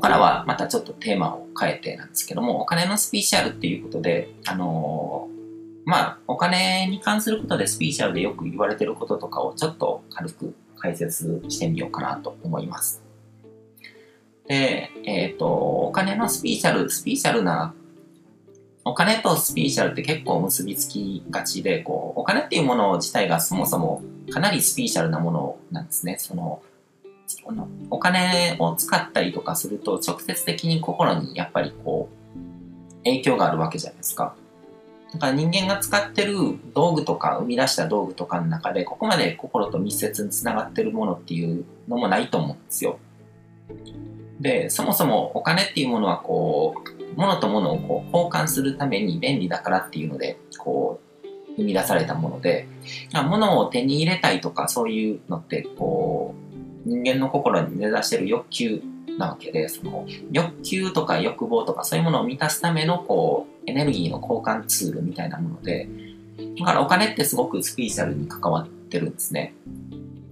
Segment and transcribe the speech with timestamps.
[0.00, 13.02] ここからはまたちょっとテーマを変えてなんですけども、お金のスピーシャルっていうことで、あのー、まあ、お金に関することでスピーシャルでよく言われてることとかをちょっと軽く解説してみようかなと思います。
[14.48, 17.74] で、えっ、ー、と、お金のスピーシャル、スピーシャルな、
[18.86, 26.16] お金とスピーシャルって結構結びつきがちで、こう、お金っていうもの自体がそもそもかなりスピーシャルなものなんですね。
[26.18, 26.62] その、
[27.90, 34.34] お金を使ったりとかすると直接的に心にやっぱりこう影響があるわけじゃないですか。
[35.12, 36.36] だから人間が使ってる
[36.74, 42.98] 道具とか生み出した道具とかの中でここまで心と密接につながってるものっていうのもないと思うんですよ。
[44.40, 52.66] で、そもそもお金っていうものはこう、物と物をこう交換するために便利だからっていうので、こう、生み出されたもので、
[53.12, 56.09] 物を手に入れたいとかそういうのって、こう、
[56.84, 58.82] 人間の心に根ざしてる欲求
[59.18, 65.88] なわけで、その欲求とか欲望とかそういうものを満たすためのこう、エネルギーの交換ツールみたいなもので、
[66.58, 69.54] だからお金ってすごくスピーシャルに関わってるんですね。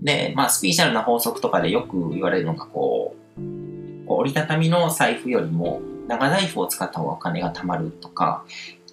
[0.03, 8.44] で、まあスピーシャルな法則とかでよく言われるのがこう、こう折りたたみの財布よりも長財布を使った方がお金が貯まるとか、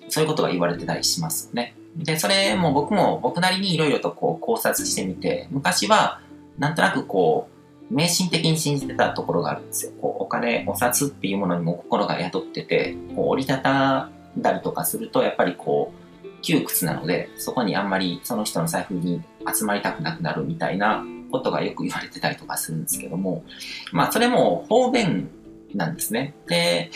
[0.09, 1.75] そういうことが言われてたりしますよね。
[1.95, 6.19] で、それも僕も僕なりにいろいろとこう考察してみて、昔は
[6.59, 7.54] なんとなくこう、
[7.89, 9.91] 迷信的に信じてたところがあるんですよ。
[10.01, 23.43] こうお金、お札っていうものにも心が宿ってて、こう折りたたんだりとかすると、やっぱりこう、窮屈なので、そこにあんまりその人の財布に集まりたくなくなるみたいなことがよく言われてたりとかするんですけども、
[23.91, 25.29] まあそれも方便
[25.73, 26.33] なんですね。
[26.47, 26.91] で、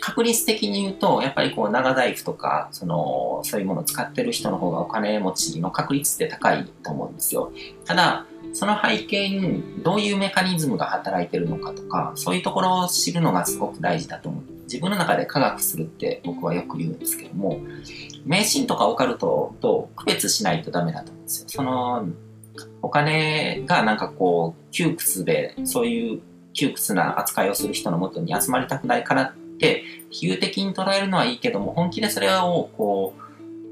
[0.00, 7.52] 確率的に言うと、やっぱりこう長財布とか、その、そういうものを使ってる人の方がお金持ちの確率って高いと思うんですよ。
[7.84, 14.42] ただ、その背景にどういうメカニズムが働いてるのかとか、そういうところを知るのがすごく大事だと思う。
[14.62, 17.58] 自分の中で科学するって僕はよく言うんですけども、
[18.24, 21.48] 迷信とかオカルトと区別しないとダメだと思うんですよ。
[21.48, 22.06] その、
[22.80, 26.20] お金がなんかこう、窮屈で、そういう
[26.52, 33.22] 窮屈な扱いをする人のもとに集まりたくないからって、比喩的に捉えるのはいいけども、本気でそれをこう、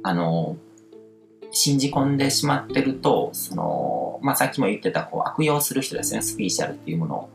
[0.02, 0.56] あの、
[1.52, 7.30] 信じ込んでしまってると、その、まあ、さっきも言ってた、こう、悪用する人ですね、スピーシャルっていうものを。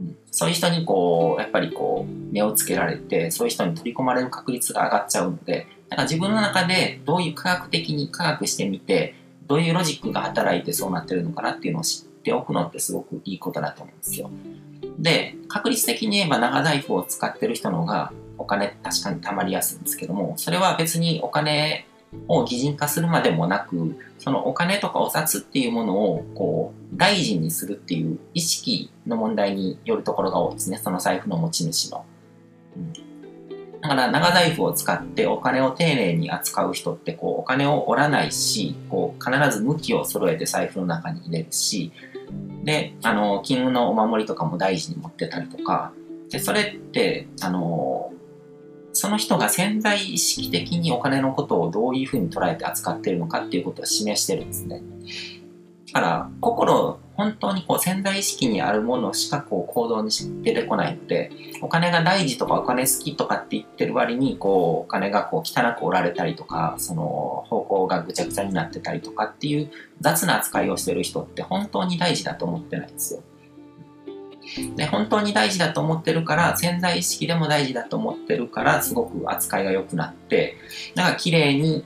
[0.00, 9.14] うん、そういう人にこう、やっぱりこう、目をつけられて、そういう人に取り込まれる確率が上がっちゃうので、だから自分の中でどういう科学的に科学してみて、
[9.46, 14.30] どういうロジックが働いてそうなってるのかなっていうのを知っておくのってすごくいいことだと思うんですよ。
[14.98, 21.86] で、確率的に言えば長財布を使ってる人の方がお金確かに貯まりやすいんですけども、それは別にお金
[22.26, 30.78] を擬人化するまでもなく、そのお金とかお札っていうものをこう大事にするっていう意識の問題によるところが多いですね。
[30.78, 32.04] その財布の持ち主の。
[32.76, 33.08] うん
[33.80, 41.92] だから長財布を使ってお金を丁寧に扱う人ってこうお金を折らないし、こう必ず向きを揃えて財布の中に入れるし、
[42.64, 45.92] で、あの、金運のお守りとかも大事に持ってたりとか、
[46.30, 48.12] で、それって、あの、
[48.98, 54.82] その人が潜在意識的にお金のことをどういうふうに捉えて扱ってるのかっていうことを示してるんですね。
[55.92, 60.10] だから、心、本当にこう潜在意識にあるものしかこう行動に
[60.42, 61.30] 出てこないので、
[61.62, 69.70] お金が大事とかお金好きとかって言ってる割に、こう、お金がこう汚く折られたりとか、その方向がぐちゃぐちゃになってたりとかっていう
[70.00, 73.22] 雑な扱いをしてる人って本当に大事だと思ってないんですよ。
[74.76, 80.56] で、本当に大事だと思ってるから、潜在意識でも大事だと思ってるから、すごく扱いが良くなって、
[80.94, 81.84] なんか綺麗に、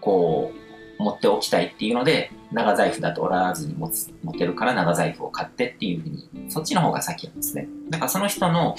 [0.00, 0.52] こ
[0.98, 7.68] う、持っておきたいっていうので、長財布だと折らずに持つ、持てるから長財布を買ってっていうふうに、そっちの方が先なんですね。
[7.90, 8.76] だからその人の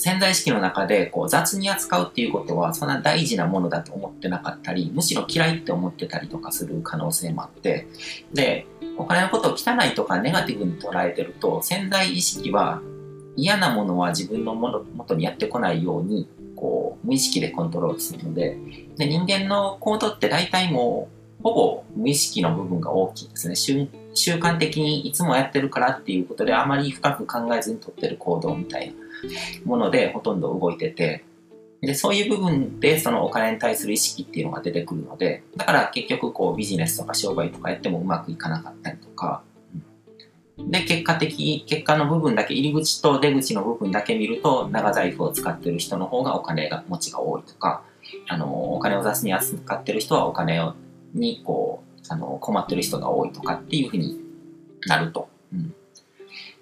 [0.00, 7.86] 潜在意識の中でこう雑に扱うっていうことはそんな大事なものだと思ってなかったり、むしろ嫌いって思ってたりとかする可能性もあって、
[8.32, 8.66] で、
[8.96, 12.80] お金のことを汚いとかネガティブに捉えてると、潜在意識は
[13.36, 18.56] 嫌なものは自分のもの元にやってこないように、こう、無意識でコントロールするので、
[18.96, 21.08] で人間の行動って大体も
[21.40, 23.54] うほぼ無意識の部分が大きいですね。
[24.14, 28.94] 習慣的にいつもやってるからっていうことであまり深く考えずにとってる行動みたいな
[29.64, 31.24] ものでほとんど動いてて、
[31.80, 39.42] で、そういう部分でそのお金に対する意識っていうのが出てくるので、だから結局こうビジネスとか商売とかやってもうまくいかなかったりとか、
[40.58, 47.82] で、結果的、結果の部分だけ、入り口と出口の部分だけ見ると、長財布を使ってる人の方がお金が持ちが多いとか、
[48.28, 50.74] あの、お金を雑に扱ってる人はお金を
[51.14, 54.18] にこうあの困ってる人が多いとかっていうふうに
[54.86, 55.28] なると。
[55.52, 55.74] うん、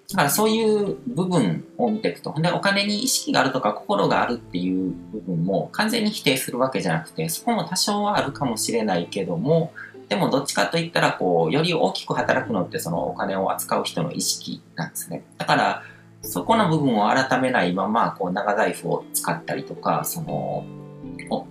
[0.09, 9.71] だからそういう部分を見ていくと、で、お金に意識があるとか心があるっていう部分も完全に否定するわけじゃなくて、そこも多少はあるかもしれないけども、
[10.09, 15.23] でもどっちかといったら、こう、より大きく働くのってそのお金を扱う人の意識なんですね。
[15.37, 15.83] だから、
[16.23, 20.65] そこの部分を改めないまま、こう、長財布を使ったりとか、その、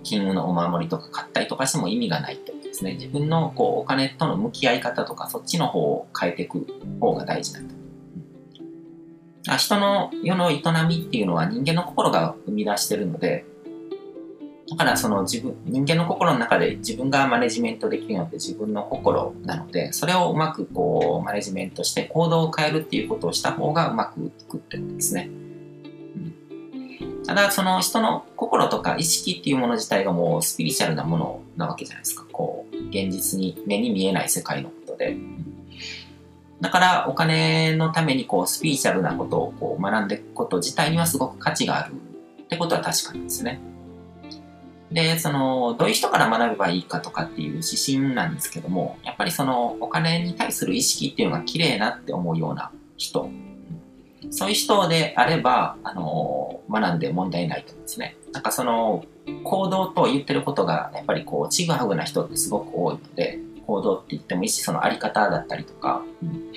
[0.03, 2.93] 金融のお守りとか買ったりとかしても意味がないとですね。
[2.93, 6.65] 自分のこうお金との向き合い方とか、そっちの方を変えていく
[6.99, 9.57] 方が大事だと。
[9.57, 13.45] 人の世の営みっていうのは人間の心が生み出してるので、
[14.69, 25.29] だからその自分、人間の心の中で自分がマネジメントできるのって自分の心なので、それをうまくこうマネジメントして行動を変えるっていうことをした方がうまくいくってことですね。
[27.25, 32.25] ただその人の心とか意識っていうもの自体がもうスピリチュアルなものなわけじゃないですか。
[32.31, 32.58] こ、
[32.89, 35.17] 現実に目に見えない世界のことで。
[36.61, 41.93] だからお金のためにこうスピリチュアルなことをこう学んでいくこと自体にはすごく価値がある
[42.43, 43.61] ってことは確かなんですね。
[44.91, 53.29] で、その、どういう人から学べばいいかとかっていう指針なんですけども、やっぱりそのお金に対する意識っていうのが綺麗なって思うような人、
[54.31, 58.15] そういう人であれば、あの、学んで問題ないと思うんですね。
[58.31, 59.03] なんかその、
[59.43, 66.51] 行動と言ってることが、やっぱりこう、ちぐはぐな人ってすごく多いので、行動って言ってもいいし、そのあり方だったりとか、うん、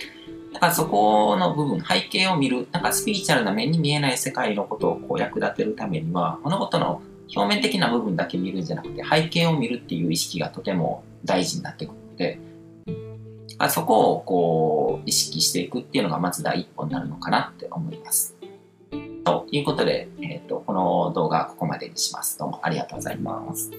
[0.53, 7.03] だからそこの部分、背景を見る、なんかスピリチュアルな目に見えない世界のことをこう役立てるためには、物事の
[7.35, 12.39] 表面的な部分だけ見るんじゃなくて、背景を見るっていう意識がとても大事になってくるので、
[13.59, 18.37] あそこをこう意識していくっていうのがまず第一歩になるのかなって思います。
[19.25, 22.39] ということで、えっ、ー、と、この動画はここまでにします。
[22.39, 23.71] どうもありがとうございます。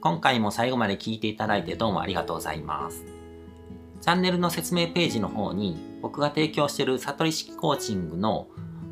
[0.00, 3.04] 今回も最後まで聞いていただいてどうもありがとうございます。
[4.00, 8.46] チャンネルの説明ページの方に僕が提供している悟り式コーチングの